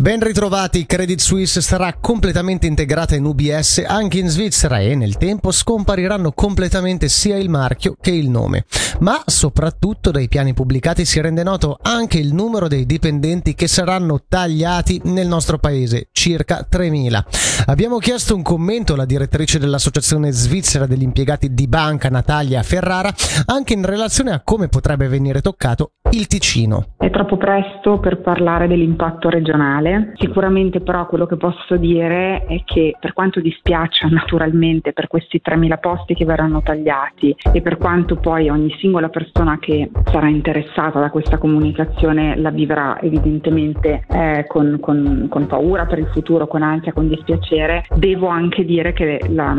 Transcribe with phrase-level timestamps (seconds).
[0.00, 5.50] Ben ritrovati, Credit Suisse sarà completamente integrata in UBS anche in Svizzera e nel tempo
[5.50, 8.64] scompariranno completamente sia il marchio che il nome.
[9.00, 14.24] Ma soprattutto dai piani pubblicati si rende noto anche il numero dei dipendenti che saranno
[14.26, 17.66] tagliati nel nostro paese, circa 3.000.
[17.66, 23.12] Abbiamo chiesto un commento alla direttrice dell'Associazione Svizzera degli impiegati di banca Natalia Ferrara
[23.44, 26.94] anche in relazione a come potrebbe venire toccato il Ticino.
[26.96, 30.12] È troppo presto per parlare dell'impatto regionale male.
[30.16, 35.78] Sicuramente però quello che posso dire è che per quanto dispiaccia naturalmente per questi 3.000
[35.80, 41.10] posti che verranno tagliati e per quanto poi ogni singola persona che sarà interessata da
[41.10, 46.92] questa comunicazione la vivrà evidentemente eh, con, con, con, paura per il futuro, con ansia,
[46.92, 49.56] con dispiacere, devo anche dire che la,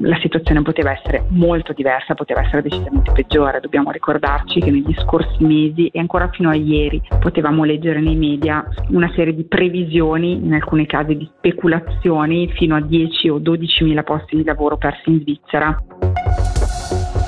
[0.00, 3.60] la situazione poteva essere molto diversa, poteva essere decisamente peggiore.
[3.60, 8.64] Dobbiamo ricordarci che negli scorsi mesi e ancora fino a ieri potevamo leggere nei media
[8.88, 14.04] una serie di previsioni, in alcuni casi di speculazioni, fino a 10 o 12 mila
[14.04, 15.76] posti di lavoro persi in Svizzera.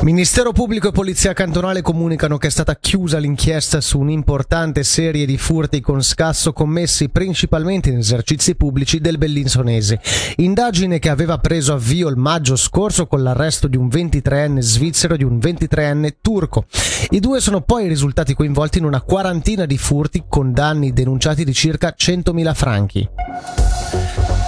[0.03, 5.39] Ministero Pubblico e Polizia Cantonale comunicano che è stata chiusa l'inchiesta su un'importante serie di
[5.39, 10.00] furti con scasso commessi principalmente in esercizi pubblici del Bellinsonese.
[10.39, 15.19] Indagine che aveva preso avvio il maggio scorso con l'arresto di un 23enne svizzero e
[15.19, 16.67] di un 23enne turco.
[17.11, 21.53] I due sono poi risultati coinvolti in una quarantina di furti con danni denunciati di
[21.53, 23.08] circa 100.000 franchi.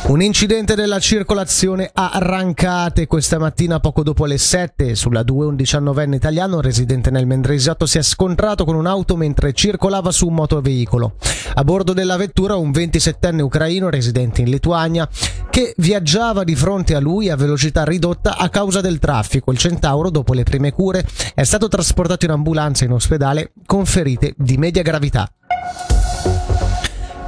[0.07, 5.55] Un incidente della circolazione a Rancate questa mattina poco dopo le 7 sulla 2 un
[5.55, 11.15] 19enne italiano residente nel Mendrisiotto si è scontrato con un'auto mentre circolava su un motoveicolo.
[11.55, 15.09] A bordo della vettura un 27enne ucraino residente in Lituania
[15.49, 19.53] che viaggiava di fronte a lui a velocità ridotta a causa del traffico.
[19.53, 21.03] Il centauro, dopo le prime cure,
[21.35, 25.27] è stato trasportato in ambulanza in ospedale con ferite di media gravità.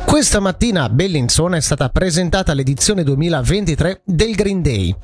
[0.06, 4.94] Questa mattina a Bellinzona è stata presentata l'edizione 2023 del Green Day.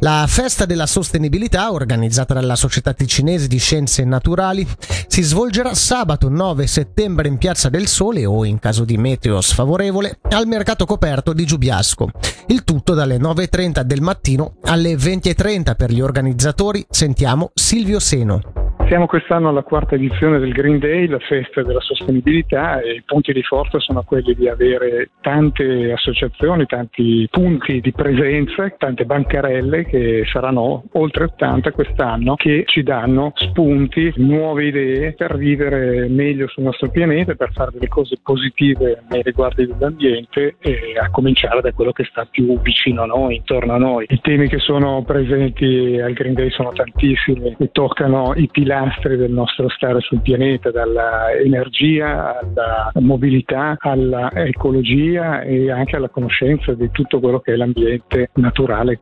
[0.00, 4.66] La festa della sostenibilità, organizzata dalla Società Ticinese di Scienze Naturali,
[5.06, 10.18] si svolgerà sabato 9 settembre in Piazza del Sole o, in caso di meteo sfavorevole,
[10.30, 12.10] al mercato coperto di Giubiasco.
[12.48, 16.84] Il tutto dalle 9.30 del mattino alle 20.30 per gli organizzatori.
[16.90, 18.57] Sentiamo Silvio Seno.
[18.88, 23.34] Siamo quest'anno alla quarta edizione del Green Day, la festa della sostenibilità e i punti
[23.34, 30.22] di forza sono quelli di avere tante associazioni, tanti punti di presenza, tante bancarelle che
[30.32, 36.88] saranno oltre 80 quest'anno che ci danno spunti, nuove idee per vivere meglio sul nostro
[36.88, 42.04] pianeta, per fare delle cose positive nei riguardi dell'ambiente e a cominciare da quello che
[42.04, 44.06] sta più vicino a noi, intorno a noi.
[44.08, 49.16] I temi che sono presenti al Green Day sono tantissimi e toccano i pilastri pilastri
[49.16, 56.72] del nostro stare sul pianeta, dalla energia alla mobilità, alla ecologia e anche alla conoscenza
[56.74, 59.00] di tutto quello che è l'ambiente naturale.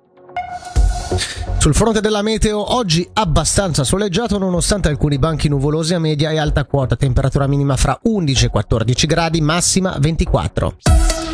[1.58, 6.64] Sul fronte della meteo, oggi abbastanza soleggiato nonostante alcuni banchi nuvolosi a media e alta
[6.64, 11.25] quota, temperatura minima fra 11 e 14 gradi, massima 24.